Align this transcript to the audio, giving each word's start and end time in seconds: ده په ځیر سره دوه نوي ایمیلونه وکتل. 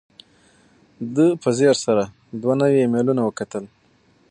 ده 1.15 1.27
په 1.41 1.49
ځیر 1.57 1.75
سره 1.85 2.03
دوه 2.41 2.53
نوي 2.61 2.79
ایمیلونه 2.81 3.21
وکتل. 3.25 3.63